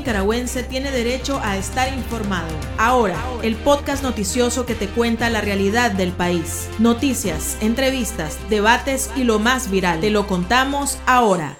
nicaragüense 0.00 0.62
tiene 0.62 0.90
derecho 0.90 1.38
a 1.42 1.58
estar 1.58 1.92
informado. 1.92 2.48
Ahora, 2.78 3.22
el 3.42 3.54
podcast 3.54 4.02
noticioso 4.02 4.64
que 4.64 4.74
te 4.74 4.88
cuenta 4.88 5.28
la 5.28 5.42
realidad 5.42 5.92
del 5.92 6.12
país. 6.12 6.70
Noticias, 6.78 7.58
entrevistas, 7.60 8.38
debates 8.48 9.10
y 9.14 9.24
lo 9.24 9.38
más 9.38 9.70
viral. 9.70 10.00
Te 10.00 10.08
lo 10.08 10.26
contamos 10.26 10.98
ahora. 11.04 11.58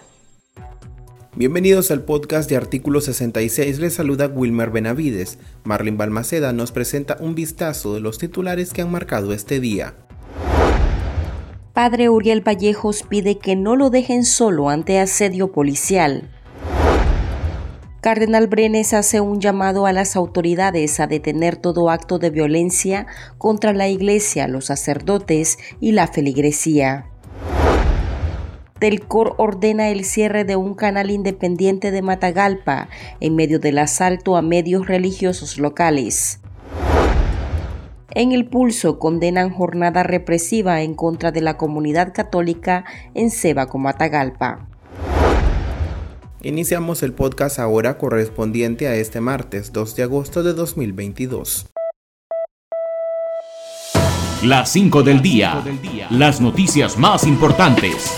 Bienvenidos 1.36 1.90
al 1.90 2.02
podcast 2.02 2.48
de 2.48 2.56
Artículo 2.56 3.02
66. 3.02 3.78
Les 3.78 3.92
saluda 3.92 4.26
Wilmer 4.26 4.70
Benavides. 4.70 5.38
Marlin 5.64 5.98
Balmaceda 5.98 6.54
nos 6.54 6.72
presenta 6.72 7.18
un 7.20 7.34
vistazo 7.34 7.92
de 7.94 8.00
los 8.00 8.16
titulares 8.16 8.72
que 8.72 8.80
han 8.80 8.90
marcado 8.90 9.34
este 9.34 9.60
día. 9.60 9.94
Padre 11.74 12.08
Uriel 12.08 12.40
Vallejos 12.40 13.02
pide 13.02 13.36
que 13.38 13.54
no 13.54 13.76
lo 13.76 13.90
dejen 13.90 14.24
solo 14.24 14.70
ante 14.70 14.98
asedio 14.98 15.52
policial. 15.52 16.30
Cardenal 18.00 18.46
Brenes 18.46 18.94
hace 18.94 19.20
un 19.20 19.40
llamado 19.40 19.84
a 19.84 19.92
las 19.92 20.16
autoridades 20.16 21.00
a 21.00 21.06
detener 21.06 21.58
todo 21.58 21.90
acto 21.90 22.18
de 22.18 22.30
violencia 22.30 23.06
contra 23.36 23.74
la 23.74 23.88
Iglesia, 23.88 24.48
los 24.48 24.66
sacerdotes 24.66 25.58
y 25.80 25.92
la 25.92 26.06
feligresía. 26.06 27.10
Telcor 28.78 29.34
ordena 29.36 29.90
el 29.90 30.06
cierre 30.06 30.44
de 30.44 30.56
un 30.56 30.74
canal 30.74 31.10
independiente 31.10 31.90
de 31.90 32.00
Matagalpa 32.00 32.88
en 33.20 33.36
medio 33.36 33.58
del 33.58 33.76
asalto 33.76 34.36
a 34.36 34.40
medios 34.40 34.86
religiosos 34.86 35.58
locales. 35.58 36.40
En 38.12 38.32
el 38.32 38.48
pulso 38.48 38.98
condenan 38.98 39.50
jornada 39.50 40.02
represiva 40.04 40.80
en 40.80 40.94
contra 40.94 41.32
de 41.32 41.42
la 41.42 41.58
comunidad 41.58 42.14
católica 42.14 42.86
en 43.12 43.30
Sebaco, 43.30 43.76
Matagalpa. 43.76 44.69
Iniciamos 46.42 47.02
el 47.02 47.12
podcast 47.12 47.58
ahora 47.58 47.98
correspondiente 47.98 48.88
a 48.88 48.94
este 48.94 49.20
martes 49.20 49.74
2 49.74 49.94
de 49.94 50.04
agosto 50.04 50.42
de 50.42 50.54
2022. 50.54 51.66
Las 54.44 54.72
5 54.72 55.02
del 55.02 55.20
día. 55.20 55.62
Las 56.08 56.40
noticias 56.40 56.96
más 56.96 57.26
importantes. 57.26 58.10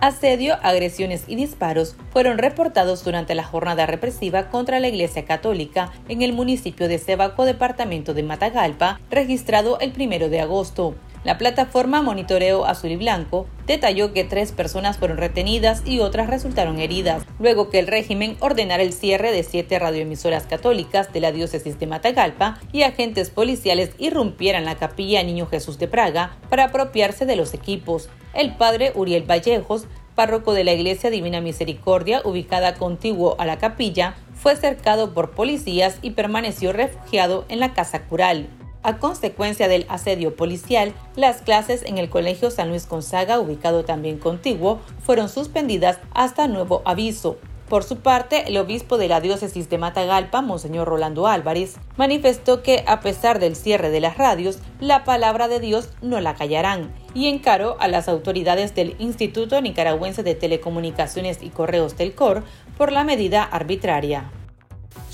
Asedio, 0.00 0.54
agresiones 0.62 1.24
y 1.26 1.36
disparos 1.36 1.96
fueron 2.14 2.38
reportados 2.38 3.04
durante 3.04 3.34
la 3.34 3.44
jornada 3.44 3.84
represiva 3.84 4.48
contra 4.48 4.80
la 4.80 4.88
Iglesia 4.88 5.26
Católica 5.26 5.92
en 6.08 6.22
el 6.22 6.32
municipio 6.32 6.88
de 6.88 6.98
Cebaco, 6.98 7.44
departamento 7.44 8.14
de 8.14 8.22
Matagalpa, 8.22 9.00
registrado 9.10 9.78
el 9.80 9.92
primero 9.92 10.30
de 10.30 10.40
agosto. 10.40 10.94
La 11.24 11.38
plataforma 11.38 12.02
Monitoreo 12.02 12.66
Azul 12.66 12.90
y 12.90 12.96
Blanco 12.96 13.46
detalló 13.66 14.12
que 14.12 14.24
tres 14.24 14.52
personas 14.52 14.98
fueron 14.98 15.16
retenidas 15.16 15.82
y 15.86 16.00
otras 16.00 16.28
resultaron 16.28 16.78
heridas, 16.78 17.24
luego 17.38 17.70
que 17.70 17.78
el 17.78 17.86
régimen 17.86 18.36
ordenara 18.40 18.82
el 18.82 18.92
cierre 18.92 19.32
de 19.32 19.42
siete 19.42 19.78
radioemisoras 19.78 20.46
católicas 20.46 21.14
de 21.14 21.20
la 21.20 21.32
diócesis 21.32 21.78
de 21.78 21.86
Matagalpa 21.86 22.60
y 22.72 22.82
agentes 22.82 23.30
policiales 23.30 23.92
irrumpieran 23.96 24.66
la 24.66 24.74
capilla 24.74 25.22
Niño 25.22 25.46
Jesús 25.46 25.78
de 25.78 25.88
Praga 25.88 26.36
para 26.50 26.64
apropiarse 26.64 27.24
de 27.24 27.36
los 27.36 27.54
equipos. 27.54 28.10
El 28.34 28.56
padre 28.56 28.92
Uriel 28.94 29.24
Vallejos, 29.24 29.86
párroco 30.14 30.52
de 30.52 30.64
la 30.64 30.74
Iglesia 30.74 31.08
Divina 31.08 31.40
Misericordia, 31.40 32.20
ubicada 32.22 32.74
contiguo 32.74 33.34
a 33.38 33.46
la 33.46 33.56
capilla, 33.56 34.14
fue 34.34 34.56
cercado 34.56 35.14
por 35.14 35.30
policías 35.30 35.96
y 36.02 36.10
permaneció 36.10 36.74
refugiado 36.74 37.46
en 37.48 37.60
la 37.60 37.72
casa 37.72 38.02
cural. 38.02 38.46
A 38.86 38.98
consecuencia 38.98 39.66
del 39.66 39.86
asedio 39.88 40.36
policial, 40.36 40.92
las 41.16 41.40
clases 41.40 41.82
en 41.84 41.96
el 41.96 42.10
Colegio 42.10 42.50
San 42.50 42.68
Luis 42.68 42.86
Gonzaga, 42.86 43.40
ubicado 43.40 43.86
también 43.86 44.18
contiguo, 44.18 44.78
fueron 45.02 45.30
suspendidas 45.30 46.00
hasta 46.12 46.48
nuevo 46.48 46.82
aviso. 46.84 47.38
Por 47.70 47.82
su 47.82 48.00
parte, 48.00 48.44
el 48.46 48.58
obispo 48.58 48.98
de 48.98 49.08
la 49.08 49.22
diócesis 49.22 49.70
de 49.70 49.78
Matagalpa, 49.78 50.42
Monseñor 50.42 50.86
Rolando 50.86 51.26
Álvarez, 51.26 51.76
manifestó 51.96 52.62
que 52.62 52.84
a 52.86 53.00
pesar 53.00 53.38
del 53.38 53.56
cierre 53.56 53.88
de 53.88 54.00
las 54.00 54.18
radios, 54.18 54.58
la 54.80 55.02
palabra 55.04 55.48
de 55.48 55.60
Dios 55.60 55.88
no 56.02 56.20
la 56.20 56.34
callarán 56.34 56.92
y 57.14 57.28
encaró 57.28 57.78
a 57.80 57.88
las 57.88 58.06
autoridades 58.06 58.74
del 58.74 58.96
Instituto 58.98 59.62
Nicaragüense 59.62 60.22
de 60.22 60.34
Telecomunicaciones 60.34 61.42
y 61.42 61.48
Correos 61.48 61.96
del 61.96 62.14
COR 62.14 62.44
por 62.76 62.92
la 62.92 63.02
medida 63.02 63.44
arbitraria. 63.44 64.30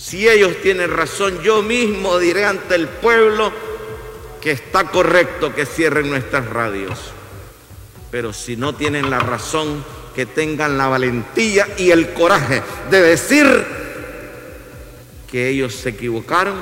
Si 0.00 0.26
ellos 0.26 0.56
tienen 0.62 0.90
razón, 0.90 1.42
yo 1.42 1.62
mismo 1.62 2.18
diré 2.18 2.46
ante 2.46 2.74
el 2.74 2.88
pueblo 2.88 3.52
que 4.40 4.50
está 4.50 4.84
correcto 4.84 5.54
que 5.54 5.66
cierren 5.66 6.08
nuestras 6.08 6.46
radios. 6.46 6.98
Pero 8.10 8.32
si 8.32 8.56
no 8.56 8.74
tienen 8.74 9.10
la 9.10 9.18
razón, 9.18 9.84
que 10.14 10.24
tengan 10.24 10.78
la 10.78 10.88
valentía 10.88 11.68
y 11.76 11.90
el 11.90 12.14
coraje 12.14 12.62
de 12.90 13.02
decir 13.02 13.46
que 15.30 15.50
ellos 15.50 15.74
se 15.74 15.90
equivocaron 15.90 16.54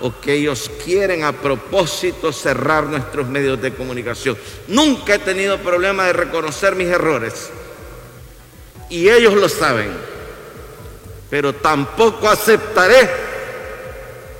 o 0.00 0.18
que 0.20 0.32
ellos 0.32 0.70
quieren 0.82 1.24
a 1.24 1.32
propósito 1.32 2.32
cerrar 2.32 2.84
nuestros 2.84 3.28
medios 3.28 3.60
de 3.60 3.74
comunicación. 3.74 4.36
Nunca 4.66 5.16
he 5.16 5.18
tenido 5.18 5.58
problema 5.58 6.06
de 6.06 6.14
reconocer 6.14 6.74
mis 6.74 6.88
errores 6.88 7.50
y 8.88 9.10
ellos 9.10 9.34
lo 9.34 9.48
saben 9.50 10.17
pero 11.30 11.54
tampoco 11.54 12.28
aceptaré 12.28 13.08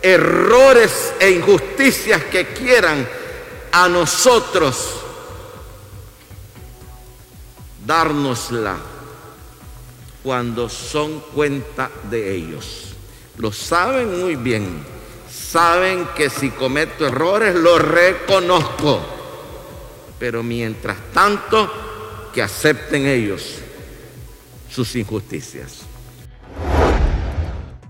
errores 0.02 1.12
e 1.18 1.30
injusticias 1.30 2.24
que 2.24 2.46
quieran 2.48 3.06
a 3.72 3.88
nosotros 3.88 4.94
dárnosla 7.84 8.76
cuando 10.22 10.68
son 10.68 11.20
cuenta 11.34 11.90
de 12.10 12.34
ellos. 12.34 12.94
Lo 13.38 13.52
saben 13.52 14.20
muy 14.20 14.36
bien. 14.36 14.98
Saben 15.30 16.06
que 16.14 16.28
si 16.28 16.50
cometo 16.50 17.06
errores 17.06 17.54
lo 17.54 17.78
reconozco. 17.78 19.00
Pero 20.18 20.42
mientras 20.42 20.98
tanto, 21.14 21.70
que 22.34 22.42
acepten 22.42 23.06
ellos 23.06 23.54
sus 24.70 24.94
injusticias. 24.96 25.78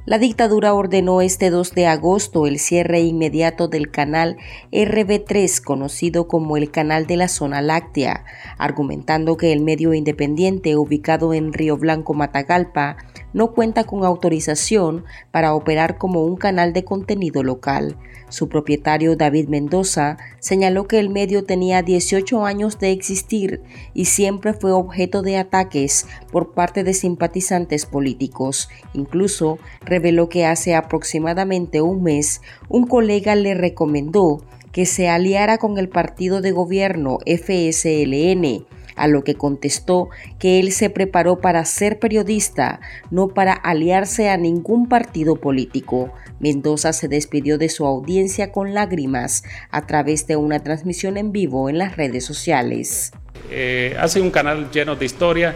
La 0.09 0.19
dictadura 0.19 0.73
ordenó 0.73 1.21
este 1.21 1.51
2 1.51 1.75
de 1.75 1.87
agosto 1.87 2.47
el 2.47 2.59
cierre 2.59 3.01
inmediato 3.01 3.69
del 3.69 3.91
canal 3.91 4.39
RB3, 4.73 5.63
conocido 5.63 6.29
como 6.29 6.57
el 6.57 6.71
Canal 6.71 7.07
de 7.07 7.19
la 7.19 7.29
Zona 7.29 7.61
Láctea, 7.61 8.25
argumentando 8.57 9.37
que 9.37 9.53
el 9.53 9.61
medio 9.61 9.93
independiente 9.93 10.77
ubicado 10.77 11.35
en 11.35 11.53
Río 11.53 11.77
Blanco, 11.77 12.15
Matagalpa, 12.15 12.97
no 13.33 13.53
cuenta 13.53 13.85
con 13.85 14.05
autorización 14.05 15.05
para 15.31 15.55
operar 15.55 15.99
como 15.99 16.25
un 16.25 16.37
canal 16.37 16.73
de 16.73 16.85
contenido 16.85 17.43
local. 17.43 17.97
Su 18.29 18.49
propietario 18.49 19.17
David 19.17 19.49
Mendoza 19.49 20.19
señaló 20.39 20.87
que 20.87 20.99
el 20.99 21.09
medio 21.09 21.45
tenía 21.45 21.83
18 21.83 22.45
años 22.45 22.79
de 22.79 22.93
existir 22.93 23.63
y 23.95 24.05
siempre 24.07 24.53
fue 24.53 24.73
objeto 24.73 25.23
de 25.23 25.39
ataques 25.39 26.07
por 26.31 26.53
parte 26.53 26.85
de 26.85 26.93
simpatizantes 26.93 27.87
políticos. 27.87 28.69
Incluso 28.93 29.59
reveló 29.81 30.29
que 30.29 30.45
hace 30.45 30.75
aproximadamente 30.75 31.81
un 31.81 32.03
mes 32.03 32.43
un 32.69 32.87
colega 32.87 33.35
le 33.35 33.55
recomendó 33.55 34.43
que 34.73 34.85
se 34.85 35.09
aliara 35.09 35.57
con 35.59 35.79
el 35.79 35.89
partido 35.89 36.43
de 36.43 36.53
gobierno 36.53 37.19
FSLN 37.27 38.67
a 38.99 39.09
lo 39.09 39.25
que 39.25 39.35
contestó 39.35 40.09
que 40.39 40.61
él 40.61 40.73
se 40.73 40.91
preparó 40.91 41.41
para 41.41 41.65
ser 41.65 41.99
periodista, 41.99 42.81
no 43.11 43.29
para 43.29 43.53
aliarse 43.53 44.29
a 44.29 44.37
ningún 44.37 44.89
partido 44.89 45.37
político. 45.37 46.13
Mendoza 46.41 46.93
se 46.93 47.09
despidió 47.09 47.59
de 47.59 47.69
su 47.69 47.87
audiencia 47.87 48.53
con 48.53 48.75
lágrimas 48.75 49.43
a 49.71 49.87
través 49.87 50.27
de 50.27 50.37
una 50.37 50.61
transmisión 50.63 51.17
en 51.17 51.33
vivo 51.33 51.69
en 51.69 51.79
las 51.79 51.97
redes 51.97 52.25
sociales. 52.25 53.13
Eh, 53.51 53.97
hace 53.99 54.21
un 54.21 54.31
canal 54.31 54.71
lleno 54.71 54.97
de 54.97 55.07
historia, 55.07 55.55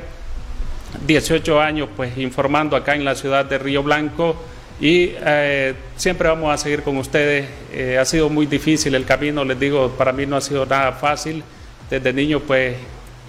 18 1.06 1.60
años 1.60 1.88
pues 1.96 2.16
informando 2.18 2.76
acá 2.76 2.94
en 2.94 3.04
la 3.04 3.14
ciudad 3.14 3.44
de 3.44 3.58
Río 3.58 3.82
Blanco 3.82 4.36
y 4.80 5.12
eh, 5.24 5.74
siempre 5.96 6.28
vamos 6.28 6.52
a 6.52 6.58
seguir 6.58 6.82
con 6.82 6.96
ustedes. 6.96 7.46
Eh, 7.72 7.98
ha 7.98 8.04
sido 8.04 8.28
muy 8.28 8.46
difícil 8.46 8.94
el 8.94 9.04
camino, 9.04 9.44
les 9.44 9.58
digo, 9.58 9.90
para 9.90 10.12
mí 10.12 10.26
no 10.26 10.36
ha 10.36 10.40
sido 10.40 10.66
nada 10.66 10.92
fácil. 10.92 11.42
Desde 11.88 12.12
niño 12.12 12.40
pues 12.40 12.74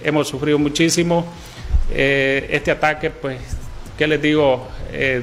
hemos 0.02 0.28
sufrido 0.28 0.58
muchísimo. 0.58 1.26
Eh, 1.90 2.46
este 2.50 2.70
ataque, 2.70 3.10
pues, 3.10 3.38
¿qué 3.96 4.06
les 4.06 4.20
digo? 4.20 4.68
Eh, 4.92 5.22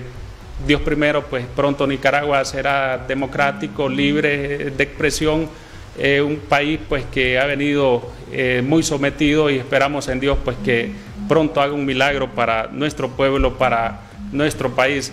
Dios 0.65 0.81
primero, 0.81 1.25
pues 1.25 1.45
pronto 1.55 1.87
Nicaragua 1.87 2.45
será 2.45 2.97
democrático, 3.07 3.89
libre 3.89 4.69
de 4.69 4.83
expresión, 4.83 5.49
eh, 5.97 6.21
un 6.21 6.37
país 6.37 6.79
pues 6.87 7.03
que 7.05 7.39
ha 7.39 7.45
venido 7.45 8.11
muy 8.63 8.81
sometido 8.81 9.49
y 9.49 9.57
esperamos 9.57 10.07
en 10.07 10.21
Dios 10.21 10.37
pues 10.45 10.55
que 10.63 10.91
pronto 11.27 11.59
haga 11.59 11.73
un 11.73 11.85
milagro 11.85 12.29
para 12.29 12.67
nuestro 12.71 13.09
pueblo, 13.09 13.57
para 13.57 14.01
nuestro 14.31 14.71
país. 14.71 15.11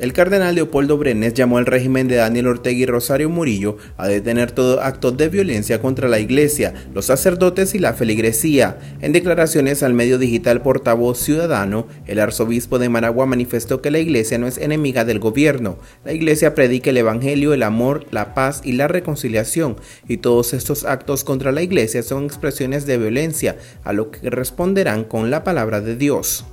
El 0.00 0.14
cardenal 0.14 0.54
Leopoldo 0.54 0.96
Brenes 0.96 1.34
llamó 1.34 1.58
al 1.58 1.66
régimen 1.66 2.08
de 2.08 2.16
Daniel 2.16 2.46
Ortega 2.46 2.78
y 2.78 2.86
Rosario 2.86 3.28
Murillo 3.28 3.76
a 3.98 4.08
detener 4.08 4.50
todo 4.50 4.80
acto 4.80 5.12
de 5.12 5.28
violencia 5.28 5.82
contra 5.82 6.08
la 6.08 6.18
iglesia, 6.18 6.72
los 6.94 7.04
sacerdotes 7.04 7.74
y 7.74 7.78
la 7.78 7.92
feligresía. 7.92 8.78
En 9.02 9.12
declaraciones 9.12 9.82
al 9.82 9.92
medio 9.92 10.16
digital 10.16 10.62
Portavoz 10.62 11.18
Ciudadano, 11.18 11.86
el 12.06 12.18
arzobispo 12.18 12.78
de 12.78 12.88
Managua 12.88 13.26
manifestó 13.26 13.82
que 13.82 13.90
la 13.90 13.98
iglesia 13.98 14.38
no 14.38 14.46
es 14.46 14.56
enemiga 14.56 15.04
del 15.04 15.18
gobierno. 15.18 15.76
La 16.02 16.14
iglesia 16.14 16.54
predica 16.54 16.88
el 16.88 16.96
evangelio, 16.96 17.52
el 17.52 17.62
amor, 17.62 18.06
la 18.10 18.32
paz 18.32 18.62
y 18.64 18.72
la 18.72 18.88
reconciliación, 18.88 19.76
y 20.08 20.16
todos 20.16 20.54
estos 20.54 20.86
actos 20.86 21.24
contra 21.24 21.52
la 21.52 21.60
iglesia 21.60 22.02
son 22.02 22.24
expresiones 22.24 22.86
de 22.86 22.96
violencia, 22.96 23.58
a 23.84 23.92
lo 23.92 24.10
que 24.10 24.30
responderán 24.30 25.04
con 25.04 25.30
la 25.30 25.44
palabra 25.44 25.82
de 25.82 25.96
Dios. 25.96 26.46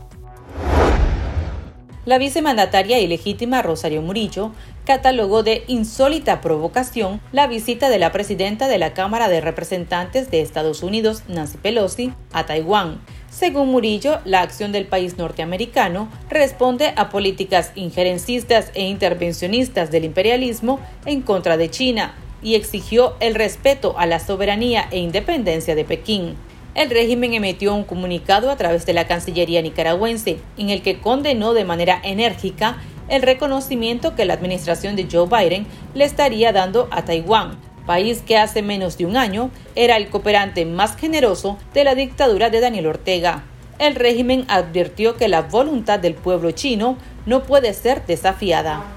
La 2.07 2.19
vicemandataria 2.19 3.01
y 3.01 3.07
legítima 3.07 3.62
Rosario 3.62 4.01
Murillo 4.01 4.54
catalogó 4.86 5.44
de 5.44 5.65
insólita 5.68 6.39
provocación 6.39 7.19
la 7.33 7.48
visita 7.48 7.89
de 7.89 8.00
la 8.00 8.13
presidenta 8.13 8.69
de 8.69 8.77
la 8.77 8.94
Cámara 8.94 9.27
de 9.27 9.42
Representantes 9.42 10.31
de 10.31 10.39
Estados 10.39 10.83
Unidos, 10.83 11.24
Nancy 11.27 11.57
Pelosi, 11.57 12.13
a 12.31 12.45
Taiwán. 12.45 13.01
Según 13.30 13.71
Murillo, 13.71 14.21
la 14.24 14.39
acción 14.39 14.71
del 14.71 14.86
país 14.86 15.18
norteamericano 15.18 16.07
responde 16.30 16.94
a 16.95 17.09
políticas 17.09 17.74
injerencistas 17.75 18.71
e 18.74 18.88
intervencionistas 18.88 19.92
del 19.92 20.06
imperialismo 20.06 20.80
en 21.06 21.21
contra 21.21 21.57
de 21.57 21.69
China 21.69 22.15
y 22.42 22.56
exigió 22.56 23.18
el 23.19 23.36
respeto 23.36 24.00
a 24.00 24.06
la 24.06 24.21
soberanía 24.21 24.88
e 24.92 25.00
independencia 25.00 25.75
de 25.75 25.83
Pekín 25.83 26.38
el 26.77 26.91
régimen 26.91 27.33
emitió 27.33 27.74
un 27.74 27.83
comunicado 27.83 28.51
a 28.51 28.56
través 28.56 28.85
de 28.85 28.94
la 28.94 29.07
Cancillería 29.07 29.63
nicaragüense 29.63 30.38
en 30.59 30.69
el 30.69 30.83
que 30.83 31.00
condenó 31.00 31.56
de 31.56 31.65
manera 31.65 32.00
enérgica 32.03 32.77
el 33.09 33.24
reconocimiento 33.24 34.15
que 34.15 34.25
la 34.25 34.35
administración 34.35 34.95
de 34.95 35.07
Joe 35.12 35.27
Biden 35.27 35.65
le 35.95 36.06
estaría 36.06 36.51
dando 36.51 36.88
a 36.91 37.03
Taiwán, 37.03 37.57
país 37.88 38.21
que 38.21 38.38
hace 38.38 38.62
menos 38.62 38.95
de 39.00 39.07
un 39.07 39.18
año 39.18 39.50
era 39.74 39.97
el 39.97 40.09
cooperante 40.09 40.65
más 40.65 40.95
generoso 40.95 41.57
de 41.74 41.83
la 41.83 41.95
dictadura 41.95 42.51
de 42.51 42.59
Daniel 42.59 42.85
Ortega. 42.85 43.44
El 43.80 43.95
régimen 43.95 44.45
advirtió 44.47 45.15
que 45.18 45.30
la 45.30 45.41
voluntad 45.41 45.97
del 45.97 46.13
pueblo 46.13 46.51
chino 46.51 46.97
no 47.25 47.41
puede 47.44 47.73
ser 47.73 48.06
desafiada. 48.06 48.96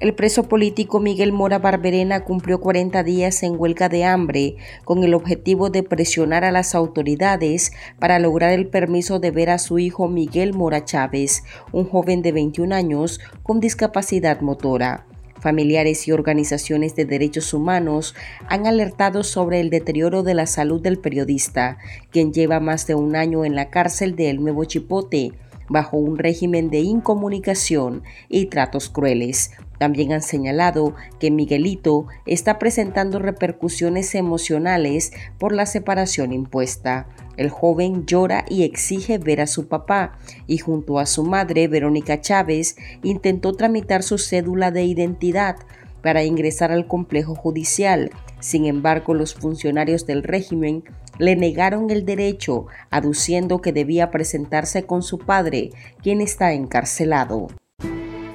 El 0.00 0.14
preso 0.14 0.44
político 0.44 0.98
Miguel 0.98 1.30
Mora 1.30 1.58
Barberena 1.58 2.24
cumplió 2.24 2.58
40 2.58 3.02
días 3.02 3.42
en 3.42 3.60
huelga 3.60 3.90
de 3.90 4.04
hambre 4.04 4.56
con 4.86 5.04
el 5.04 5.12
objetivo 5.12 5.68
de 5.68 5.82
presionar 5.82 6.42
a 6.42 6.50
las 6.50 6.74
autoridades 6.74 7.72
para 7.98 8.18
lograr 8.18 8.52
el 8.52 8.66
permiso 8.66 9.18
de 9.18 9.30
ver 9.30 9.50
a 9.50 9.58
su 9.58 9.78
hijo 9.78 10.08
Miguel 10.08 10.54
Mora 10.54 10.86
Chávez, 10.86 11.44
un 11.70 11.84
joven 11.84 12.22
de 12.22 12.32
21 12.32 12.74
años 12.74 13.20
con 13.42 13.60
discapacidad 13.60 14.40
motora. 14.40 15.04
Familiares 15.38 16.08
y 16.08 16.12
organizaciones 16.12 16.96
de 16.96 17.04
derechos 17.04 17.52
humanos 17.52 18.14
han 18.48 18.66
alertado 18.66 19.22
sobre 19.22 19.60
el 19.60 19.68
deterioro 19.68 20.22
de 20.22 20.32
la 20.32 20.46
salud 20.46 20.80
del 20.80 20.98
periodista, 20.98 21.76
quien 22.10 22.32
lleva 22.32 22.58
más 22.58 22.86
de 22.86 22.94
un 22.94 23.16
año 23.16 23.44
en 23.44 23.54
la 23.54 23.68
cárcel 23.68 24.16
de 24.16 24.30
El 24.30 24.40
Nuevo 24.40 24.64
Chipote 24.64 25.32
bajo 25.68 25.98
un 25.98 26.18
régimen 26.18 26.68
de 26.70 26.80
incomunicación 26.80 28.02
y 28.28 28.46
tratos 28.46 28.88
crueles. 28.88 29.52
También 29.80 30.12
han 30.12 30.20
señalado 30.20 30.94
que 31.18 31.30
Miguelito 31.30 32.04
está 32.26 32.58
presentando 32.58 33.18
repercusiones 33.18 34.14
emocionales 34.14 35.10
por 35.38 35.54
la 35.54 35.64
separación 35.64 36.34
impuesta. 36.34 37.08
El 37.38 37.48
joven 37.48 38.04
llora 38.04 38.44
y 38.46 38.64
exige 38.64 39.16
ver 39.16 39.40
a 39.40 39.46
su 39.46 39.68
papá 39.68 40.18
y 40.46 40.58
junto 40.58 40.98
a 40.98 41.06
su 41.06 41.24
madre, 41.24 41.66
Verónica 41.66 42.20
Chávez, 42.20 42.76
intentó 43.02 43.54
tramitar 43.54 44.02
su 44.02 44.18
cédula 44.18 44.70
de 44.70 44.84
identidad 44.84 45.56
para 46.02 46.24
ingresar 46.24 46.72
al 46.72 46.86
complejo 46.86 47.34
judicial. 47.34 48.10
Sin 48.38 48.66
embargo, 48.66 49.14
los 49.14 49.32
funcionarios 49.32 50.04
del 50.04 50.24
régimen 50.24 50.84
le 51.16 51.36
negaron 51.36 51.88
el 51.88 52.04
derecho, 52.04 52.66
aduciendo 52.90 53.62
que 53.62 53.72
debía 53.72 54.10
presentarse 54.10 54.84
con 54.84 55.02
su 55.02 55.16
padre, 55.16 55.70
quien 56.02 56.20
está 56.20 56.52
encarcelado. 56.52 57.48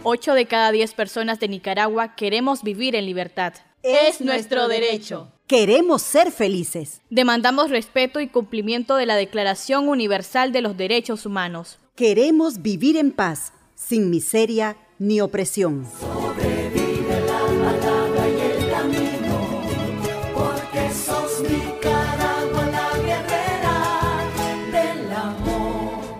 Ocho 0.07 0.35
de 0.35 0.45
cada 0.45 0.71
diez 0.71 0.93
personas 0.93 1.39
de 1.39 1.47
Nicaragua 1.47 2.13
queremos 2.15 2.61
vivir 2.61 2.95
en 2.95 3.07
libertad. 3.07 3.53
Es 3.81 4.21
nuestro 4.21 4.67
derecho. 4.67 5.31
Queremos 5.47 6.03
ser 6.03 6.31
felices. 6.31 7.01
Demandamos 7.09 7.71
respeto 7.71 8.19
y 8.19 8.27
cumplimiento 8.27 8.97
de 8.97 9.07
la 9.07 9.15
Declaración 9.15 9.89
Universal 9.89 10.51
de 10.51 10.61
los 10.61 10.77
Derechos 10.77 11.25
Humanos. 11.25 11.79
Queremos 11.95 12.61
vivir 12.61 12.97
en 12.97 13.11
paz, 13.11 13.51
sin 13.73 14.11
miseria 14.11 14.77
ni 14.99 15.21
opresión. 15.21 15.87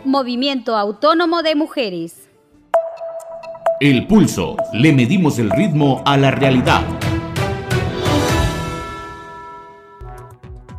Movimiento 0.06 0.76
Autónomo 0.76 1.44
de 1.44 1.54
Mujeres. 1.54 2.25
El 3.82 4.08
pulso. 4.08 4.56
Le 4.72 4.94
medimos 4.94 5.38
el 5.38 5.52
ritmo 5.52 6.02
a 6.06 6.16
la 6.16 6.32
realidad. 6.32 6.82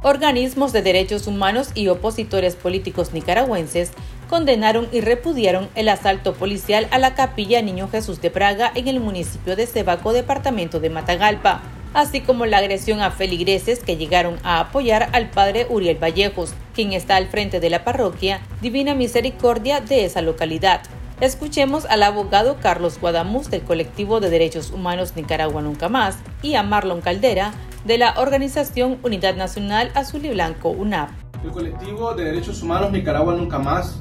Organismos 0.02 0.72
de 0.72 0.80
derechos 0.80 1.26
humanos 1.26 1.72
y 1.74 1.88
opositores 1.88 2.56
políticos 2.56 3.12
nicaragüenses 3.12 3.90
condenaron 4.30 4.88
y 4.92 5.02
repudiaron 5.02 5.68
el 5.74 5.90
asalto 5.90 6.32
policial 6.32 6.88
a 6.90 6.98
la 6.98 7.14
capilla 7.14 7.60
Niño 7.60 7.88
Jesús 7.88 8.22
de 8.22 8.30
Praga 8.30 8.72
en 8.74 8.88
el 8.88 8.98
municipio 8.98 9.56
de 9.56 9.66
Cebaco, 9.66 10.14
departamento 10.14 10.80
de 10.80 10.88
Matagalpa 10.88 11.60
así 11.96 12.20
como 12.20 12.44
la 12.44 12.58
agresión 12.58 13.00
a 13.00 13.10
feligreses 13.10 13.78
que 13.78 13.96
llegaron 13.96 14.38
a 14.42 14.60
apoyar 14.60 15.08
al 15.12 15.30
padre 15.30 15.66
Uriel 15.70 15.96
Vallejos, 15.96 16.52
quien 16.74 16.92
está 16.92 17.16
al 17.16 17.28
frente 17.28 17.58
de 17.58 17.70
la 17.70 17.84
parroquia 17.84 18.42
Divina 18.60 18.94
Misericordia 18.94 19.80
de 19.80 20.04
esa 20.04 20.20
localidad. 20.20 20.82
Escuchemos 21.20 21.86
al 21.86 22.02
abogado 22.02 22.58
Carlos 22.60 23.00
Guadamuz 23.00 23.48
del 23.48 23.62
colectivo 23.62 24.20
de 24.20 24.28
derechos 24.28 24.70
humanos 24.70 25.16
Nicaragua 25.16 25.62
Nunca 25.62 25.88
Más 25.88 26.18
y 26.42 26.56
a 26.56 26.62
Marlon 26.62 27.00
Caldera 27.00 27.54
de 27.86 27.96
la 27.96 28.12
organización 28.18 28.98
Unidad 29.02 29.34
Nacional 29.34 29.90
Azul 29.94 30.26
y 30.26 30.30
Blanco 30.30 30.68
UNAP. 30.68 31.08
El 31.42 31.52
colectivo 31.52 32.12
de 32.12 32.24
derechos 32.24 32.62
humanos 32.62 32.92
Nicaragua 32.92 33.34
Nunca 33.34 33.58
Más 33.58 33.98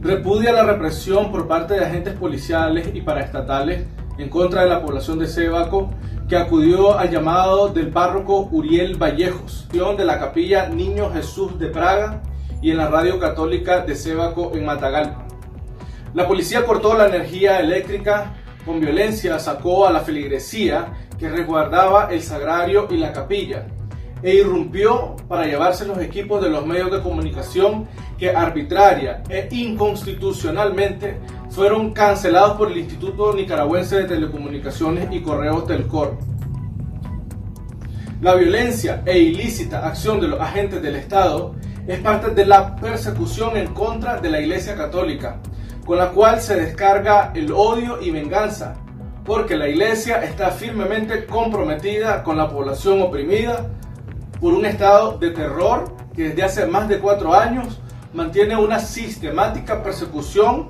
repudia 0.00 0.54
la 0.54 0.62
represión 0.62 1.30
por 1.30 1.46
parte 1.46 1.74
de 1.74 1.84
agentes 1.84 2.14
policiales 2.14 2.88
y 2.94 3.02
paraestatales 3.02 3.86
en 4.16 4.30
contra 4.30 4.62
de 4.62 4.70
la 4.70 4.80
población 4.80 5.18
de 5.18 5.26
Cebaco 5.26 5.90
que 6.30 6.36
acudió 6.38 6.98
al 6.98 7.10
llamado 7.10 7.68
del 7.68 7.88
párroco 7.90 8.48
Uriel 8.50 8.96
Vallejos, 8.96 9.68
de 9.70 10.04
la 10.06 10.18
capilla 10.18 10.70
Niño 10.70 11.12
Jesús 11.12 11.58
de 11.58 11.66
Praga 11.66 12.22
y 12.62 12.70
en 12.70 12.78
la 12.78 12.88
radio 12.88 13.18
católica 13.18 13.80
de 13.80 13.94
Cebaco 13.94 14.52
en 14.54 14.64
Matagalpa. 14.64 15.23
La 16.14 16.28
policía 16.28 16.64
cortó 16.64 16.96
la 16.96 17.08
energía 17.08 17.58
eléctrica 17.58 18.34
con 18.64 18.78
violencia, 18.78 19.40
sacó 19.40 19.84
a 19.84 19.92
la 19.92 20.00
feligresía 20.00 20.92
que 21.18 21.28
resguardaba 21.28 22.08
el 22.12 22.22
sagrario 22.22 22.86
y 22.88 22.98
la 22.98 23.12
capilla 23.12 23.66
e 24.22 24.36
irrumpió 24.36 25.16
para 25.28 25.44
llevarse 25.44 25.84
los 25.84 25.98
equipos 25.98 26.40
de 26.40 26.50
los 26.50 26.64
medios 26.64 26.92
de 26.92 27.02
comunicación 27.02 27.88
que 28.16 28.30
arbitraria 28.30 29.24
e 29.28 29.48
inconstitucionalmente 29.50 31.18
fueron 31.50 31.92
cancelados 31.92 32.56
por 32.56 32.70
el 32.70 32.78
Instituto 32.78 33.34
Nicaragüense 33.34 33.96
de 33.96 34.04
Telecomunicaciones 34.04 35.08
y 35.10 35.20
Correos 35.20 35.66
Telcor. 35.66 36.16
La 38.20 38.36
violencia 38.36 39.02
e 39.04 39.18
ilícita 39.18 39.84
acción 39.84 40.20
de 40.20 40.28
los 40.28 40.40
agentes 40.40 40.80
del 40.80 40.94
Estado 40.94 41.56
es 41.88 41.98
parte 41.98 42.30
de 42.30 42.46
la 42.46 42.76
persecución 42.76 43.56
en 43.56 43.74
contra 43.74 44.20
de 44.20 44.30
la 44.30 44.40
Iglesia 44.40 44.74
Católica, 44.76 45.40
con 45.84 45.98
la 45.98 46.10
cual 46.10 46.40
se 46.40 46.56
descarga 46.56 47.32
el 47.34 47.52
odio 47.52 48.00
y 48.00 48.10
venganza, 48.10 48.74
porque 49.24 49.56
la 49.56 49.68
Iglesia 49.68 50.22
está 50.24 50.50
firmemente 50.50 51.26
comprometida 51.26 52.22
con 52.22 52.36
la 52.36 52.48
población 52.48 53.02
oprimida 53.02 53.70
por 54.40 54.54
un 54.54 54.66
estado 54.66 55.18
de 55.18 55.30
terror 55.30 55.94
que 56.14 56.28
desde 56.28 56.42
hace 56.42 56.66
más 56.66 56.88
de 56.88 56.98
cuatro 56.98 57.34
años 57.34 57.80
mantiene 58.12 58.56
una 58.56 58.78
sistemática 58.78 59.82
persecución 59.82 60.68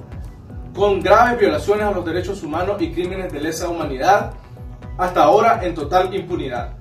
con 0.75 1.01
graves 1.01 1.39
violaciones 1.39 1.87
a 1.87 1.91
los 1.93 2.05
derechos 2.05 2.43
humanos 2.43 2.81
y 2.81 2.91
crímenes 2.91 3.33
de 3.33 3.41
lesa 3.41 3.69
humanidad, 3.69 4.33
hasta 4.99 5.23
ahora 5.23 5.61
en 5.63 5.75
total 5.75 6.13
impunidad. 6.15 6.77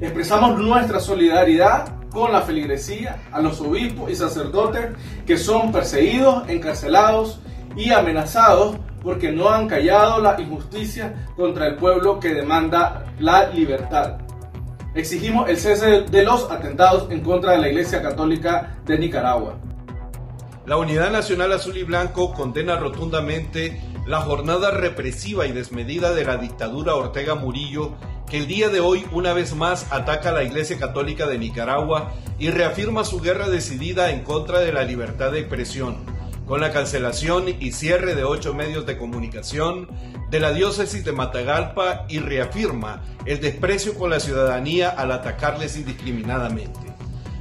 Expresamos 0.00 0.58
nuestra 0.58 0.98
solidaridad 0.98 1.86
con 2.14 2.32
la 2.32 2.42
feligresía, 2.42 3.24
a 3.32 3.42
los 3.42 3.60
obispos 3.60 4.10
y 4.10 4.14
sacerdotes 4.14 4.92
que 5.26 5.36
son 5.36 5.72
perseguidos, 5.72 6.48
encarcelados 6.48 7.40
y 7.76 7.90
amenazados 7.90 8.76
porque 9.02 9.32
no 9.32 9.50
han 9.50 9.68
callado 9.68 10.22
la 10.22 10.40
injusticia 10.40 11.28
contra 11.36 11.66
el 11.66 11.74
pueblo 11.74 12.18
que 12.20 12.32
demanda 12.32 13.12
la 13.18 13.50
libertad. 13.50 14.18
Exigimos 14.94 15.50
el 15.50 15.58
cese 15.58 16.02
de 16.02 16.22
los 16.22 16.50
atentados 16.50 17.10
en 17.10 17.20
contra 17.20 17.52
de 17.52 17.58
la 17.58 17.68
Iglesia 17.68 18.00
Católica 18.00 18.78
de 18.86 18.96
Nicaragua. 18.96 19.56
La 20.66 20.76
Unidad 20.76 21.10
Nacional 21.10 21.52
Azul 21.52 21.76
y 21.76 21.82
Blanco 21.82 22.32
condena 22.32 22.76
rotundamente 22.76 23.82
la 24.06 24.20
jornada 24.20 24.70
represiva 24.70 25.46
y 25.46 25.52
desmedida 25.52 26.14
de 26.14 26.24
la 26.24 26.36
dictadura 26.36 26.94
Ortega 26.94 27.34
Murillo, 27.34 27.94
el 28.34 28.48
día 28.48 28.68
de 28.68 28.80
hoy 28.80 29.06
una 29.12 29.32
vez 29.32 29.54
más 29.54 29.86
ataca 29.92 30.30
a 30.30 30.32
la 30.32 30.42
Iglesia 30.42 30.76
Católica 30.76 31.28
de 31.28 31.38
Nicaragua 31.38 32.14
y 32.36 32.50
reafirma 32.50 33.04
su 33.04 33.20
guerra 33.20 33.48
decidida 33.48 34.10
en 34.10 34.24
contra 34.24 34.58
de 34.58 34.72
la 34.72 34.82
libertad 34.82 35.30
de 35.30 35.38
expresión, 35.38 35.98
con 36.44 36.60
la 36.60 36.72
cancelación 36.72 37.44
y 37.60 37.70
cierre 37.70 38.16
de 38.16 38.24
ocho 38.24 38.52
medios 38.52 38.86
de 38.86 38.98
comunicación 38.98 39.88
de 40.30 40.40
la 40.40 40.52
diócesis 40.52 41.04
de 41.04 41.12
Matagalpa 41.12 42.06
y 42.08 42.18
reafirma 42.18 43.04
el 43.24 43.40
desprecio 43.40 43.94
con 43.94 44.10
la 44.10 44.18
ciudadanía 44.18 44.88
al 44.88 45.12
atacarles 45.12 45.76
indiscriminadamente. 45.76 46.80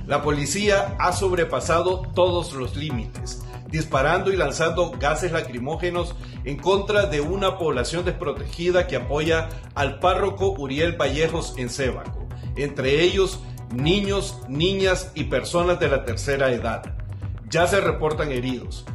La 0.05 0.21
policía 0.21 0.95
ha 0.99 1.11
sobrepasado 1.11 2.03
todos 2.13 2.53
los 2.53 2.75
límites, 2.75 3.42
disparando 3.73 4.31
y 4.31 4.37
lanzando 4.37 4.91
gases 4.91 5.31
lacrimógenos 5.31 6.15
en 6.45 6.57
contra 6.57 7.07
de 7.07 7.21
una 7.21 7.57
población 7.57 8.05
desprotegida 8.05 8.85
que 8.85 8.97
apoya 8.97 9.49
al 9.73 9.97
párroco 9.97 10.51
Uriel 10.51 10.95
Vallejos 10.95 11.55
en 11.57 11.71
Sébaco, 11.71 12.27
entre 12.55 13.01
ellos 13.01 13.39
niños, 13.73 14.37
niñas 14.47 15.11
y 15.15 15.23
personas 15.23 15.79
de 15.79 15.89
la 15.89 16.05
tercera 16.05 16.51
edad. 16.51 16.83
Ya 17.49 17.65
se 17.65 17.81
reportan 17.81 18.31
heridos. 18.31 18.85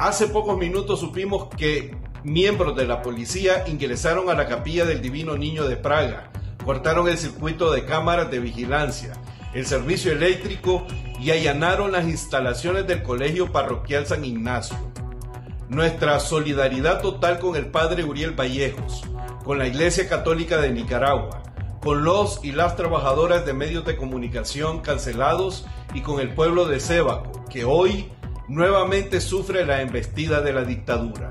Hace 0.00 0.26
pocos 0.26 0.58
minutos 0.58 0.98
supimos 0.98 1.46
que 1.56 1.96
miembros 2.24 2.74
de 2.74 2.86
la 2.86 3.02
policía 3.02 3.62
ingresaron 3.68 4.30
a 4.30 4.34
la 4.34 4.48
capilla 4.48 4.84
del 4.84 5.00
Divino 5.00 5.36
Niño 5.36 5.68
de 5.68 5.76
Praga, 5.76 6.32
cortaron 6.64 7.06
el 7.06 7.18
circuito 7.18 7.70
de 7.70 7.84
cámaras 7.84 8.32
de 8.32 8.40
vigilancia, 8.40 9.12
el 9.54 9.66
servicio 9.66 10.12
eléctrico 10.12 10.86
y 11.20 11.30
allanaron 11.30 11.92
las 11.92 12.06
instalaciones 12.06 12.86
del 12.86 13.02
Colegio 13.02 13.52
Parroquial 13.52 14.06
San 14.06 14.24
Ignacio. 14.24 14.76
Nuestra 15.68 16.20
solidaridad 16.20 17.00
total 17.00 17.38
con 17.38 17.56
el 17.56 17.66
Padre 17.66 18.04
Uriel 18.04 18.32
Vallejos, 18.32 19.02
con 19.44 19.58
la 19.58 19.66
Iglesia 19.66 20.08
Católica 20.08 20.60
de 20.60 20.70
Nicaragua, 20.70 21.42
con 21.80 22.04
los 22.04 22.44
y 22.44 22.52
las 22.52 22.76
trabajadoras 22.76 23.46
de 23.46 23.54
medios 23.54 23.84
de 23.84 23.96
comunicación 23.96 24.80
cancelados 24.80 25.66
y 25.94 26.00
con 26.00 26.20
el 26.20 26.30
pueblo 26.34 26.66
de 26.66 26.80
Sébaco, 26.80 27.44
que 27.48 27.64
hoy 27.64 28.10
nuevamente 28.48 29.20
sufre 29.20 29.64
la 29.64 29.82
embestida 29.82 30.40
de 30.40 30.52
la 30.52 30.64
dictadura. 30.64 31.30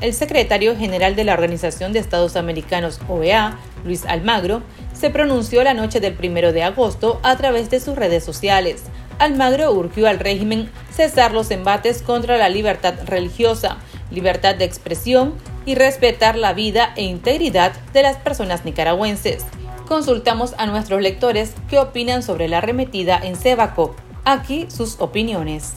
El 0.00 0.14
secretario 0.14 0.76
general 0.76 1.16
de 1.16 1.24
la 1.24 1.34
Organización 1.34 1.92
de 1.92 1.98
Estados 1.98 2.36
Americanos, 2.36 3.00
OEA, 3.08 3.58
Luis 3.84 4.06
Almagro, 4.06 4.62
se 4.98 5.10
pronunció 5.10 5.62
la 5.62 5.74
noche 5.74 6.00
del 6.00 6.16
1 6.20 6.52
de 6.52 6.62
agosto 6.62 7.20
a 7.22 7.36
través 7.36 7.70
de 7.70 7.80
sus 7.80 7.96
redes 7.96 8.24
sociales. 8.24 8.82
Almagro 9.18 9.72
urgió 9.72 10.08
al 10.08 10.18
régimen 10.18 10.70
cesar 10.90 11.32
los 11.32 11.50
embates 11.50 12.02
contra 12.02 12.36
la 12.36 12.48
libertad 12.48 12.94
religiosa, 13.04 13.78
libertad 14.10 14.54
de 14.54 14.64
expresión 14.64 15.34
y 15.66 15.74
respetar 15.74 16.36
la 16.36 16.52
vida 16.52 16.92
e 16.96 17.02
integridad 17.02 17.72
de 17.92 18.02
las 18.02 18.16
personas 18.16 18.64
nicaragüenses. 18.64 19.44
Consultamos 19.86 20.54
a 20.58 20.66
nuestros 20.66 21.00
lectores 21.00 21.54
qué 21.68 21.78
opinan 21.78 22.22
sobre 22.22 22.48
la 22.48 22.58
arremetida 22.58 23.18
en 23.22 23.36
Sébaco. 23.36 23.94
Aquí 24.24 24.66
sus 24.68 25.00
opiniones. 25.00 25.74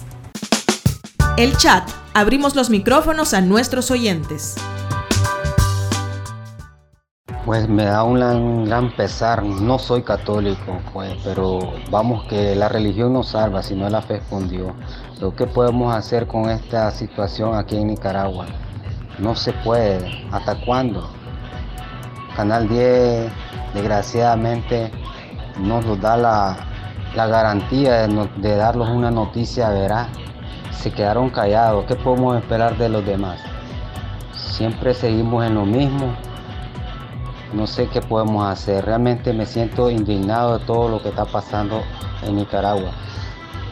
El 1.38 1.56
chat. 1.58 1.90
Abrimos 2.14 2.56
los 2.56 2.70
micrófonos 2.70 3.34
a 3.34 3.42
nuestros 3.42 3.90
oyentes. 3.90 4.56
Pues 7.46 7.68
me 7.68 7.86
da 7.86 8.04
un 8.04 8.66
gran, 8.66 8.92
pesar, 8.92 9.42
no 9.42 9.80
soy 9.80 10.04
católico, 10.04 10.78
pues, 10.94 11.18
pero 11.24 11.74
vamos 11.90 12.24
que 12.26 12.56
la 12.56 12.70
religión 12.70 13.14
no 13.14 13.24
salva, 13.24 13.64
sino 13.64 13.90
la 13.90 14.04
fe 14.04 14.22
con 14.30 14.48
Dios. 14.48 14.72
Lo 15.20 15.36
que 15.36 15.48
podemos 15.48 15.92
hacer 15.96 16.28
con 16.28 16.52
esta 16.52 16.92
situación 16.92 17.56
aquí 17.56 17.78
en 17.78 17.88
Nicaragua, 17.88 18.46
no 19.18 19.36
se 19.36 19.54
puede. 19.54 20.24
¿Hasta 20.32 20.54
cuándo? 20.64 21.10
Canal 22.36 22.70
10, 22.70 23.32
desgraciadamente, 23.74 24.92
nos 25.58 26.00
da 26.00 26.18
la, 26.18 26.58
garantía 27.16 28.08
de, 28.08 28.56
darnos 28.56 28.88
una 28.88 29.10
noticia 29.10 29.70
veraz. 29.70 30.10
Se 30.70 30.92
quedaron 30.92 31.32
callados, 31.32 31.86
¿qué 31.86 31.96
podemos 31.96 32.38
esperar 32.38 32.78
de 32.78 32.88
los 32.88 33.04
demás? 33.04 33.40
Siempre 34.32 34.94
seguimos 34.94 35.44
en 35.44 35.56
lo 35.56 35.66
mismo 35.66 36.16
no 37.54 37.68
sé 37.68 37.88
qué 37.88 38.02
podemos 38.02 38.46
hacer. 38.48 38.86
Realmente 38.86 39.34
me 39.34 39.46
siento 39.46 39.90
indignado 39.90 40.58
de 40.58 40.66
todo 40.66 40.90
lo 40.90 41.02
que 41.02 41.10
está 41.10 41.26
pasando 41.26 41.82
en 42.24 42.36
Nicaragua. 42.36 42.92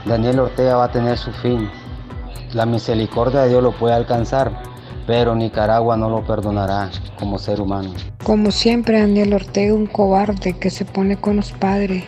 Daniel 0.06 0.40
Ortega 0.40 0.76
va 0.76 0.86
a 0.86 0.92
tener 0.92 1.18
su 1.18 1.32
fin. 1.32 1.70
La 2.54 2.66
misericordia 2.66 3.42
de 3.42 3.50
Dios 3.50 3.64
lo 3.64 3.72
puede 3.72 3.94
alcanzar, 3.94 4.52
pero 5.06 5.36
Nicaragua 5.36 5.98
no 5.98 6.10
lo 6.10 6.24
perdonará 6.24 6.90
como 7.18 7.38
ser 7.38 7.62
humano. 7.62 7.92
Como 8.24 8.52
siempre, 8.52 9.00
Daniel 9.00 9.34
Ortega 9.34 9.74
un 9.74 9.86
cobarde 9.86 10.54
que 10.54 10.70
se 10.70 10.86
pone 10.86 11.18
con 11.18 11.38
los 11.38 11.52
padres. 11.52 12.04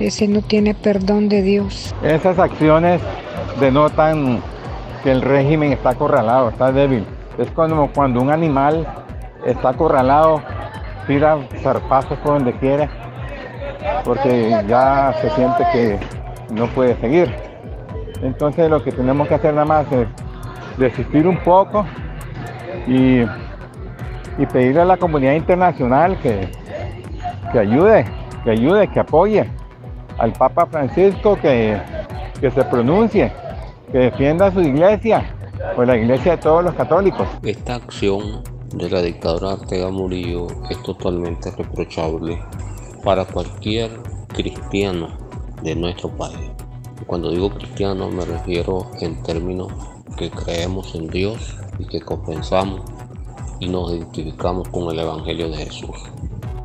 Ese 0.00 0.28
no 0.28 0.42
tiene 0.42 0.74
perdón 0.74 1.28
de 1.28 1.42
Dios. 1.42 1.94
Esas 2.02 2.38
acciones 2.38 3.00
denotan 3.60 4.40
que 5.02 5.10
el 5.10 5.22
régimen 5.22 5.72
está 5.72 5.90
acorralado, 5.90 6.50
está 6.50 6.70
débil. 6.70 7.04
Es 7.38 7.50
como 7.52 7.90
cuando 7.92 8.20
un 8.20 8.30
animal 8.30 8.86
está 9.44 9.70
acorralado 9.70 10.42
tira 11.08 11.38
zarpazos 11.62 12.18
por 12.18 12.34
donde 12.34 12.52
quiera, 12.52 12.88
porque 14.04 14.50
ya 14.68 15.12
se 15.20 15.30
siente 15.30 15.66
que 15.72 15.98
no 16.54 16.66
puede 16.68 16.94
seguir. 17.00 17.34
Entonces 18.22 18.70
lo 18.70 18.84
que 18.84 18.92
tenemos 18.92 19.26
que 19.26 19.34
hacer 19.34 19.54
nada 19.54 19.64
más 19.64 19.90
es 19.90 20.06
desistir 20.76 21.26
un 21.26 21.38
poco 21.38 21.84
y, 22.86 23.22
y 23.22 24.46
pedirle 24.52 24.82
a 24.82 24.84
la 24.84 24.96
comunidad 24.98 25.32
internacional 25.32 26.18
que, 26.20 26.50
que 27.52 27.58
ayude, 27.58 28.04
que 28.44 28.50
ayude, 28.50 28.88
que 28.88 29.00
apoye 29.00 29.48
al 30.18 30.32
Papa 30.32 30.66
Francisco, 30.66 31.38
que, 31.40 31.80
que 32.38 32.50
se 32.50 32.64
pronuncie, 32.64 33.32
que 33.90 33.98
defienda 33.98 34.50
su 34.50 34.60
iglesia, 34.60 35.24
pues 35.74 35.88
la 35.88 35.96
iglesia 35.96 36.32
de 36.32 36.38
todos 36.38 36.62
los 36.62 36.74
católicos. 36.74 37.26
Esta 37.42 37.76
acción 37.76 38.57
de 38.72 38.90
la 38.90 39.02
dictadura 39.02 39.54
Ortega 39.54 39.90
Murillo 39.90 40.46
es 40.68 40.82
totalmente 40.82 41.50
reprochable 41.50 42.38
para 43.02 43.24
cualquier 43.24 43.90
cristiano 44.28 45.08
de 45.62 45.74
nuestro 45.74 46.10
país. 46.10 46.50
Cuando 47.06 47.30
digo 47.30 47.50
cristiano 47.50 48.10
me 48.10 48.24
refiero 48.24 48.90
en 49.00 49.22
términos 49.22 49.72
que 50.16 50.30
creemos 50.30 50.94
en 50.94 51.08
Dios 51.08 51.56
y 51.78 51.86
que 51.86 52.00
compensamos 52.00 52.82
y 53.60 53.68
nos 53.68 53.92
identificamos 53.92 54.68
con 54.68 54.92
el 54.92 54.98
Evangelio 54.98 55.48
de 55.48 55.56
Jesús. 55.56 55.96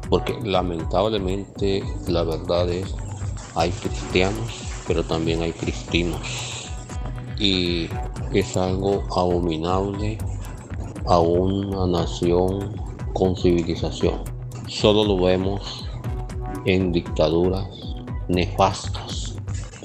Porque 0.10 0.38
lamentablemente 0.43 1.83
la 2.07 2.24
verdad 2.24 2.69
es, 2.69 2.93
hay 3.55 3.72
cristianos, 3.72 4.62
pero 4.88 5.03
también 5.03 5.41
hay 5.41 5.53
cristinos. 5.53 6.19
Y 7.39 7.89
es 8.33 8.57
algo 8.57 9.03
abominable 9.15 10.17
a 11.05 11.19
una 11.19 11.88
nación 11.88 12.75
con 13.13 13.36
civilización. 13.36 14.22
Solo 14.67 15.05
lo 15.05 15.24
vemos 15.24 15.88
en 16.65 16.91
dictaduras 16.91 17.67
nefastas, 18.27 19.36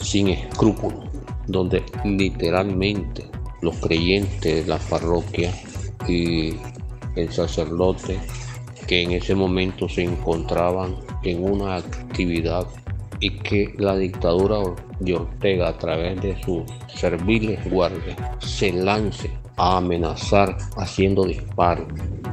sin 0.00 0.28
escrúpulos, 0.28 1.04
donde 1.46 1.82
literalmente 2.04 3.28
los 3.62 3.76
creyentes 3.76 4.64
de 4.64 4.70
la 4.70 4.78
parroquia 4.78 5.52
y 6.06 6.54
el 7.16 7.32
sacerdote 7.32 8.18
que 8.86 9.02
en 9.02 9.12
ese 9.12 9.34
momento 9.34 9.88
se 9.88 10.04
encontraban 10.04 10.96
en 11.24 11.44
una 11.44 11.76
actividad 11.76 12.66
y 13.20 13.30
que 13.38 13.74
la 13.76 13.96
dictadura 13.96 14.58
de 15.00 15.14
Ortega 15.14 15.68
a 15.68 15.78
través 15.78 16.20
de 16.22 16.40
sus 16.42 16.62
serviles 16.86 17.68
guardias 17.70 18.16
se 18.38 18.72
lance 18.72 19.30
a 19.58 19.76
amenazar 19.76 20.56
haciendo 20.76 21.24
disparos, 21.24 21.86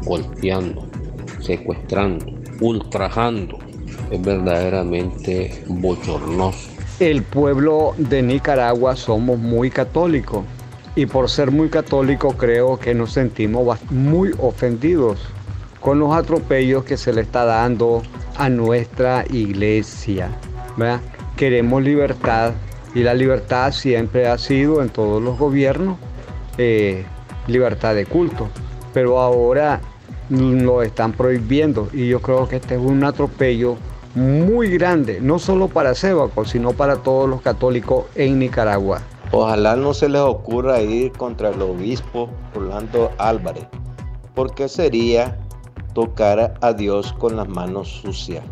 golpeando, 0.03 0.87
secuestrando, 1.41 2.25
ultrajando. 2.61 3.57
Es 4.11 4.21
verdaderamente 4.21 5.63
bochornoso. 5.67 6.69
El 6.99 7.23
pueblo 7.23 7.93
de 7.97 8.21
Nicaragua 8.21 8.95
somos 8.95 9.37
muy 9.37 9.69
católicos 9.69 10.45
y 10.95 11.07
por 11.07 11.29
ser 11.29 11.51
muy 11.51 11.69
católicos 11.69 12.35
creo 12.37 12.79
que 12.79 12.93
nos 12.93 13.11
sentimos 13.11 13.77
muy 13.91 14.31
ofendidos 14.39 15.19
con 15.81 15.99
los 15.99 16.15
atropellos 16.15 16.85
que 16.85 16.97
se 16.97 17.11
le 17.11 17.21
está 17.21 17.43
dando 17.43 18.01
a 18.37 18.49
nuestra 18.49 19.25
iglesia. 19.29 20.29
Queremos 21.35 21.83
libertad 21.83 22.53
y 22.93 23.03
la 23.03 23.13
libertad 23.13 23.73
siempre 23.73 24.27
ha 24.27 24.37
sido 24.37 24.81
en 24.81 24.89
todos 24.89 25.21
los 25.21 25.37
gobiernos 25.37 25.97
eh, 26.57 27.05
libertad 27.47 27.95
de 27.95 28.05
culto, 28.05 28.47
pero 28.93 29.19
ahora 29.19 29.81
lo 30.29 30.81
están 30.81 31.13
prohibiendo 31.13 31.89
y 31.93 32.07
yo 32.07 32.21
creo 32.21 32.47
que 32.47 32.57
este 32.57 32.75
es 32.75 32.81
un 32.81 33.03
atropello 33.03 33.77
muy 34.15 34.69
grande, 34.69 35.19
no 35.21 35.39
solo 35.39 35.67
para 35.67 35.93
Sébaco, 35.93 36.45
sino 36.45 36.71
para 36.71 36.97
todos 36.97 37.29
los 37.29 37.41
católicos 37.41 38.05
en 38.15 38.39
Nicaragua. 38.39 39.01
Ojalá 39.31 39.75
no 39.75 39.93
se 39.93 40.07
les 40.07 40.21
ocurra 40.21 40.81
ir 40.81 41.11
contra 41.11 41.49
el 41.49 41.61
obispo 41.61 42.29
Orlando 42.55 43.11
Álvarez, 43.17 43.67
porque 44.33 44.69
sería 44.69 45.37
tocar 45.93 46.53
a 46.61 46.73
Dios 46.73 47.13
con 47.13 47.35
las 47.35 47.47
manos 47.49 47.89
sucias. 47.89 48.43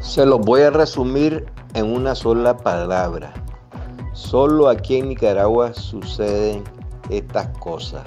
Se 0.00 0.26
los 0.26 0.40
voy 0.40 0.62
a 0.62 0.70
resumir 0.70 1.46
en 1.74 1.86
una 1.86 2.14
sola 2.14 2.56
palabra. 2.56 3.32
Solo 4.12 4.68
aquí 4.68 4.96
en 4.96 5.08
Nicaragua 5.08 5.72
suceden 5.72 6.62
estas 7.08 7.46
cosas. 7.58 8.02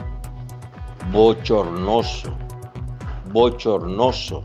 Bochornoso, 1.12 2.36
bochornoso. 3.32 4.44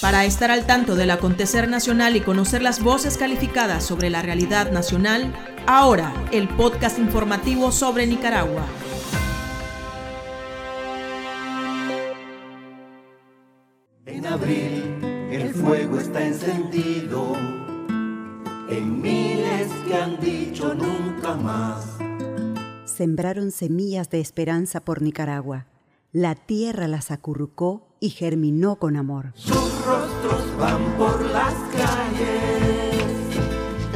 Para 0.00 0.24
estar 0.24 0.50
al 0.50 0.66
tanto 0.66 0.94
del 0.94 1.10
acontecer 1.10 1.68
nacional 1.68 2.16
y 2.16 2.20
conocer 2.20 2.62
las 2.62 2.82
voces 2.82 3.18
calificadas 3.18 3.84
sobre 3.84 4.08
la 4.08 4.22
realidad 4.22 4.72
nacional, 4.72 5.34
ahora 5.66 6.12
el 6.32 6.48
podcast 6.48 6.98
informativo 6.98 7.72
sobre 7.72 8.06
Nicaragua. 8.06 8.64
En 14.06 14.26
abril 14.26 15.28
el 15.30 15.54
fuego 15.54 15.98
está 15.98 16.26
encendido 16.26 17.36
en 18.70 19.02
miles 19.02 19.68
que 19.86 19.94
han 19.94 20.18
dicho 20.20 20.74
nunca 20.74 21.34
más. 21.34 21.89
Sembraron 23.00 23.50
semillas 23.50 24.10
de 24.10 24.20
esperanza 24.20 24.84
por 24.84 25.00
Nicaragua. 25.00 25.64
La 26.12 26.34
tierra 26.34 26.86
las 26.86 27.10
acurrucó 27.10 27.88
y 27.98 28.10
germinó 28.10 28.76
con 28.76 28.94
amor. 28.94 29.32
Sus 29.36 29.86
rostros 29.86 30.54
van 30.58 30.98
por 30.98 31.24
las 31.30 31.54
calles, 31.72 33.38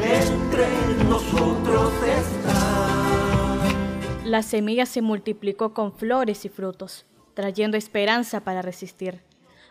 entre 0.02 1.04
nosotros 1.06 1.92
está. 2.02 3.58
La 4.24 4.42
semilla 4.42 4.86
se 4.86 5.02
multiplicó 5.02 5.74
con 5.74 5.92
flores 5.92 6.46
y 6.46 6.48
frutos, 6.48 7.04
trayendo 7.34 7.76
esperanza 7.76 8.40
para 8.40 8.62
resistir, 8.62 9.20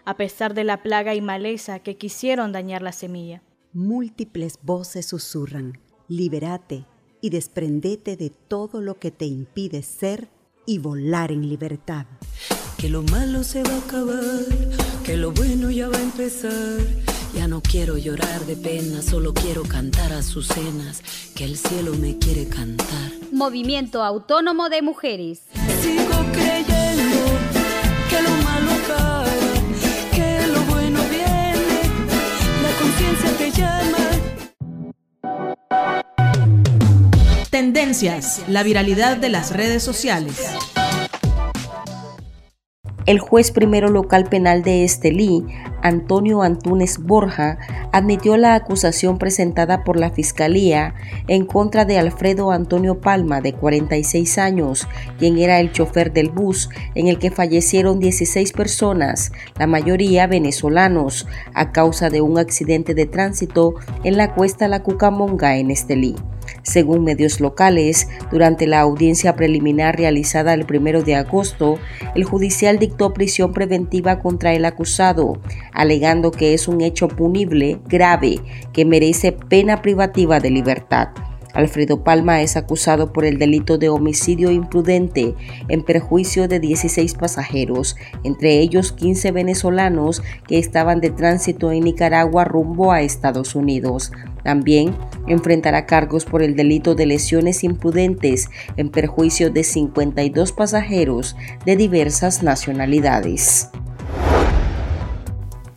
a 0.05 0.15
pesar 0.15 0.53
de 0.53 0.63
la 0.63 0.83
plaga 0.83 1.15
y 1.15 1.21
maleza 1.21 1.79
que 1.79 1.97
quisieron 1.97 2.51
dañar 2.51 2.83
la 2.83 2.91
semilla. 2.91 3.41
Múltiples 3.73 4.59
voces 4.61 5.07
susurran, 5.07 5.79
liberate 6.07 6.85
y 7.23 7.29
desprendete 7.29 8.17
de 8.17 8.29
todo 8.29 8.81
lo 8.81 8.99
que 8.99 9.09
te 9.09 9.25
impide 9.25 9.81
ser 9.81 10.27
y 10.65 10.79
volar 10.79 11.31
en 11.31 11.47
libertad. 11.47 12.05
Que 12.77 12.89
lo 12.89 13.01
malo 13.01 13.45
se 13.45 13.63
va 13.63 13.73
a 13.75 13.77
acabar, 13.77 14.43
que 15.05 15.15
lo 15.15 15.31
bueno 15.31 15.71
ya 15.71 15.87
va 15.87 15.95
a 15.95 16.01
empezar. 16.01 16.81
Ya 17.33 17.47
no 17.47 17.61
quiero 17.61 17.97
llorar 17.97 18.45
de 18.45 18.57
pena, 18.57 19.01
solo 19.01 19.33
quiero 19.33 19.63
cantar 19.63 20.11
a 20.11 20.21
sus 20.21 20.49
cenas, 20.49 21.01
que 21.33 21.45
el 21.45 21.55
cielo 21.55 21.93
me 21.93 22.17
quiere 22.17 22.49
cantar. 22.49 23.13
Movimiento 23.31 24.03
Autónomo 24.03 24.67
de 24.67 24.81
Mujeres. 24.81 25.43
Sigo 25.81 26.25
creyendo 26.33 26.72
Tendencias, 37.63 38.43
la 38.49 38.61
viralidad 38.61 39.15
de 39.15 39.29
las 39.29 39.55
redes 39.55 39.81
sociales. 39.81 40.35
El 43.05 43.19
juez 43.19 43.51
primero 43.51 43.87
local 43.87 44.25
penal 44.25 44.63
de 44.63 44.83
Estelí, 44.83 45.45
Antonio 45.81 46.41
Antúnez 46.41 46.97
Borja, 46.97 47.57
admitió 47.93 48.35
la 48.35 48.55
acusación 48.55 49.17
presentada 49.17 49.85
por 49.85 49.97
la 49.97 50.11
Fiscalía 50.11 50.93
en 51.29 51.45
contra 51.45 51.85
de 51.85 51.97
Alfredo 51.97 52.51
Antonio 52.51 52.99
Palma, 52.99 53.39
de 53.39 53.53
46 53.53 54.39
años, 54.39 54.85
quien 55.17 55.37
era 55.37 55.61
el 55.61 55.71
chofer 55.71 56.11
del 56.11 56.31
bus 56.31 56.69
en 56.95 57.07
el 57.07 57.17
que 57.17 57.31
fallecieron 57.31 58.01
16 58.01 58.51
personas, 58.51 59.31
la 59.57 59.67
mayoría 59.67 60.27
venezolanos, 60.27 61.27
a 61.53 61.71
causa 61.71 62.09
de 62.09 62.19
un 62.19 62.37
accidente 62.39 62.93
de 62.93 63.05
tránsito 63.05 63.75
en 64.03 64.17
la 64.17 64.33
cuesta 64.33 64.67
La 64.67 64.83
Cucamonga 64.83 65.55
en 65.55 65.71
Estelí. 65.71 66.17
Según 66.63 67.03
medios 67.03 67.39
locales, 67.39 68.07
durante 68.31 68.67
la 68.67 68.79
audiencia 68.79 69.35
preliminar 69.35 69.97
realizada 69.97 70.53
el 70.53 70.65
1 70.65 71.03
de 71.03 71.15
agosto, 71.15 71.77
el 72.15 72.23
judicial 72.23 72.79
dictó 72.79 73.13
prisión 73.13 73.53
preventiva 73.53 74.19
contra 74.19 74.53
el 74.53 74.65
acusado, 74.65 75.37
alegando 75.73 76.31
que 76.31 76.53
es 76.53 76.67
un 76.67 76.81
hecho 76.81 77.09
punible 77.09 77.79
grave 77.87 78.39
que 78.71 78.85
merece 78.85 79.33
pena 79.33 79.81
privativa 79.81 80.39
de 80.39 80.51
libertad. 80.51 81.09
Alfredo 81.53 82.03
Palma 82.03 82.41
es 82.41 82.57
acusado 82.57 83.13
por 83.13 83.25
el 83.25 83.37
delito 83.37 83.77
de 83.77 83.89
homicidio 83.89 84.51
imprudente 84.51 85.35
en 85.67 85.83
perjuicio 85.83 86.47
de 86.47 86.59
16 86.59 87.13
pasajeros, 87.13 87.95
entre 88.23 88.59
ellos 88.59 88.91
15 88.91 89.31
venezolanos 89.31 90.23
que 90.47 90.57
estaban 90.57 90.99
de 90.99 91.11
tránsito 91.11 91.71
en 91.71 91.83
Nicaragua 91.83 92.43
rumbo 92.43 92.91
a 92.91 93.01
Estados 93.01 93.55
Unidos. 93.55 94.11
También 94.43 94.95
enfrentará 95.27 95.85
cargos 95.85 96.25
por 96.25 96.41
el 96.41 96.55
delito 96.55 96.95
de 96.95 97.05
lesiones 97.05 97.63
imprudentes 97.63 98.49
en 98.75 98.89
perjuicio 98.89 99.51
de 99.51 99.63
52 99.63 100.51
pasajeros 100.51 101.35
de 101.65 101.77
diversas 101.77 102.43
nacionalidades. 102.43 103.69